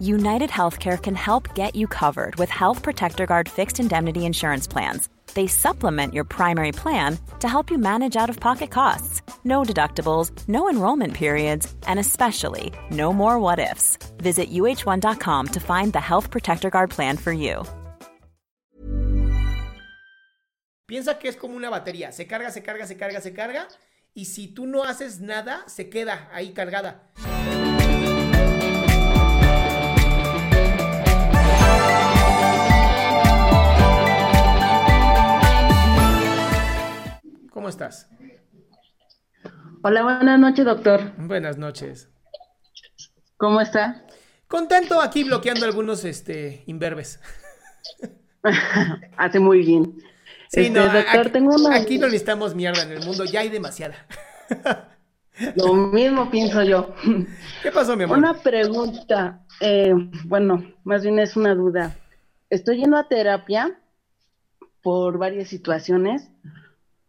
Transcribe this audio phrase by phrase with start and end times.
[0.00, 5.08] United Healthcare can help get you covered with Health Protector Guard fixed indemnity insurance plans.
[5.34, 9.22] They supplement your primary plan to help you manage out of pocket costs.
[9.44, 13.98] No deductibles, no enrollment periods, and especially no more what ifs.
[14.18, 17.64] Visit uh1.com to find the Health Protector Guard plan for you.
[20.88, 23.66] Piensa que es como una batería, se carga, se carga, se carga, se carga,
[24.14, 27.10] y si tú no haces nada, se queda ahí cargada.
[39.88, 41.12] Hola, buenas noches, doctor.
[41.16, 42.10] Buenas noches.
[43.36, 44.04] ¿Cómo está?
[44.48, 47.20] Contento aquí bloqueando algunos este, imberbes.
[49.16, 49.94] Hace muy bien.
[50.48, 51.76] Sí, Este, no, doctor, aquí, tengo una...
[51.76, 53.94] aquí no necesitamos mierda en el mundo, ya hay demasiada.
[55.54, 56.92] Lo mismo pienso yo.
[57.62, 58.18] ¿Qué pasó, mi amor?
[58.18, 61.94] Una pregunta, eh, bueno, más bien es una duda.
[62.50, 63.78] Estoy yendo a terapia
[64.82, 66.28] por varias situaciones,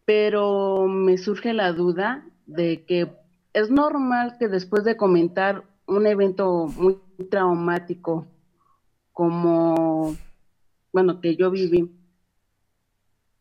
[0.04, 3.12] pero me surge la duda de que
[3.52, 6.98] es normal que después de comentar un evento muy
[7.30, 8.26] traumático
[9.12, 10.16] como,
[10.92, 11.90] bueno, que yo viví,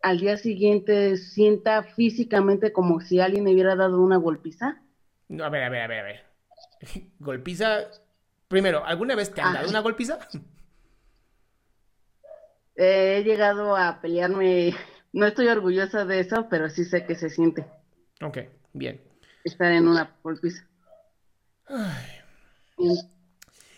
[0.02, 4.82] al día siguiente sienta físicamente como si alguien me hubiera dado una golpiza.
[5.30, 6.23] No, a ver, a ver, a ver, a ver.
[7.20, 7.88] Golpiza.
[8.48, 10.20] Primero, ¿alguna vez te han dado una golpiza?
[12.80, 14.72] Eh, he llegado a pelearme,
[15.12, 17.66] no estoy orgullosa de eso, pero sí sé que se siente
[18.22, 18.38] Ok,
[18.77, 19.02] bien.
[19.43, 20.67] estar en una golpiza.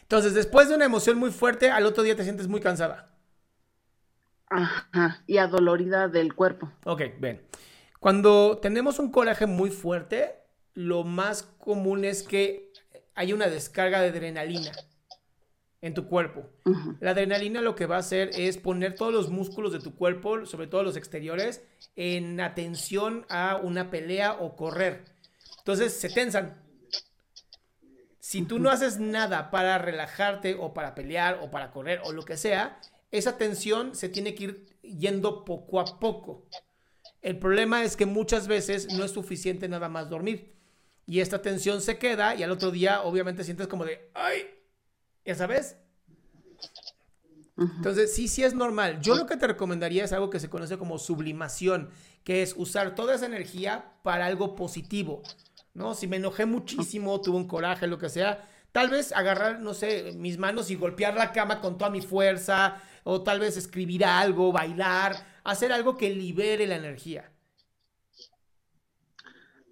[0.01, 3.15] Entonces, después de una emoción muy fuerte, al otro día te sientes muy cansada.
[4.47, 6.71] Ajá, y adolorida del cuerpo.
[6.85, 7.41] Ok, bien.
[7.99, 10.35] Cuando tenemos un coraje muy fuerte,
[10.73, 12.71] lo más común es que
[13.13, 14.71] hay una descarga de adrenalina
[15.81, 16.45] en tu cuerpo.
[16.99, 20.45] La adrenalina lo que va a hacer es poner todos los músculos de tu cuerpo,
[20.45, 21.63] sobre todo los exteriores,
[21.95, 25.05] en atención a una pelea o correr.
[25.59, 26.61] Entonces se tensan.
[28.19, 32.23] Si tú no haces nada para relajarte o para pelear o para correr o lo
[32.23, 32.79] que sea,
[33.11, 36.45] esa tensión se tiene que ir yendo poco a poco.
[37.21, 40.53] El problema es que muchas veces no es suficiente nada más dormir.
[41.05, 44.43] Y esta tensión se queda y al otro día obviamente sientes como de, ay,
[45.29, 45.77] ya sabes.
[47.55, 48.99] Entonces, sí, sí es normal.
[48.99, 51.91] Yo lo que te recomendaría es algo que se conoce como sublimación,
[52.23, 55.21] que es usar toda esa energía para algo positivo,
[55.75, 55.93] ¿no?
[55.93, 60.13] Si me enojé muchísimo, tuve un coraje, lo que sea, tal vez agarrar, no sé,
[60.15, 64.51] mis manos y golpear la cama con toda mi fuerza, o tal vez escribir algo,
[64.51, 67.31] bailar, hacer algo que libere la energía.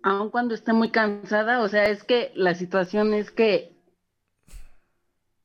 [0.03, 3.76] Aun cuando esté muy cansada, o sea, es que la situación es que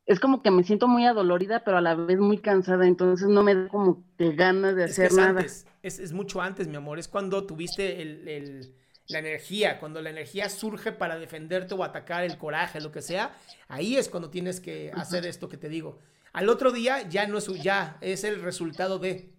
[0.06, 3.42] es como que me siento muy adolorida, pero a la vez muy cansada, entonces no
[3.42, 5.40] me da como que ganas de Es que hacer es nada.
[5.40, 6.98] antes, es, es mucho antes, mi amor.
[6.98, 8.74] Es cuando tuviste el- el-
[9.08, 13.36] la energía, cuando la energía surge para defenderte o atacar el coraje, lo que sea.
[13.68, 15.98] Ahí es cuando tienes que hacer esto que te digo.
[16.32, 19.32] Al otro día ya no es ya es el resultado de.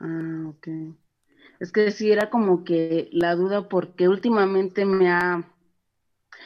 [0.00, 0.68] Ah, ok.
[1.60, 5.44] Es que sí era como que la duda porque últimamente me ha,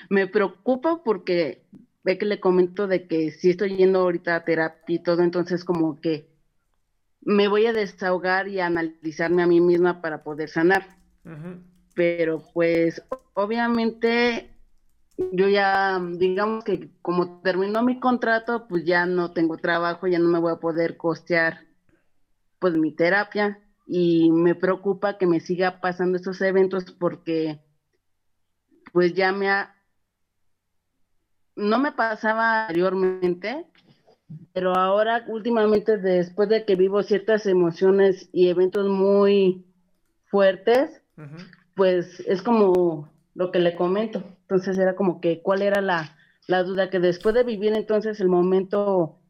[0.08, 1.62] me preocupa porque
[2.06, 5.64] ve que le comento de que sí estoy yendo ahorita a terapia y todo, entonces
[5.64, 6.24] como que
[7.20, 10.86] me voy a desahogar y a analizarme a mí misma para poder sanar.
[11.96, 13.02] Pero pues
[13.34, 14.48] obviamente
[15.32, 20.28] yo ya, digamos que como terminó mi contrato, pues ya no tengo trabajo, ya no
[20.28, 21.58] me voy a poder costear
[22.60, 27.58] pues mi terapia y me preocupa que me siga pasando estos eventos porque
[28.92, 29.75] pues ya me ha
[31.56, 33.66] no me pasaba anteriormente,
[34.52, 39.64] pero ahora últimamente después de que vivo ciertas emociones y eventos muy
[40.26, 41.02] fuertes,
[41.74, 44.22] pues es como lo que le comento.
[44.42, 46.16] Entonces era como que cuál era la,
[46.46, 49.20] la duda, que después de vivir entonces el momento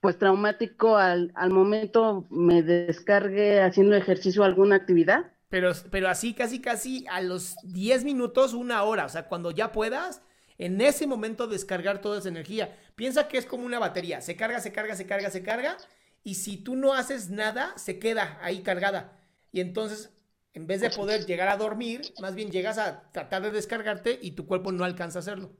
[0.00, 5.31] pues traumático al, al momento me descargue haciendo ejercicio alguna actividad.
[5.52, 9.04] Pero, pero así, casi, casi a los 10 minutos, una hora.
[9.04, 10.22] O sea, cuando ya puedas,
[10.56, 12.74] en ese momento descargar toda esa energía.
[12.94, 14.22] Piensa que es como una batería.
[14.22, 15.76] Se carga, se carga, se carga, se carga.
[16.24, 19.20] Y si tú no haces nada, se queda ahí cargada.
[19.52, 20.14] Y entonces,
[20.54, 24.30] en vez de poder llegar a dormir, más bien llegas a tratar de descargarte y
[24.30, 25.52] tu cuerpo no alcanza a hacerlo.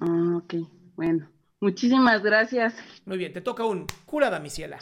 [0.00, 0.54] Ah, ok,
[0.96, 1.30] bueno.
[1.60, 2.74] Muchísimas gracias.
[3.04, 4.78] Muy bien, te toca un cura damiciela.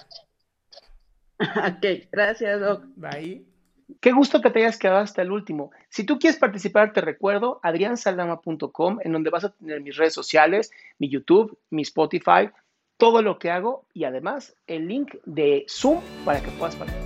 [1.40, 2.84] ok, gracias, Doc.
[2.96, 3.44] Bye.
[4.00, 5.70] Qué gusto que te hayas quedado hasta el último.
[5.88, 10.72] Si tú quieres participar, te recuerdo adriansaldama.com, en donde vas a tener mis redes sociales,
[10.98, 12.50] mi YouTube, mi Spotify,
[12.96, 17.05] todo lo que hago y además el link de Zoom para que puedas participar.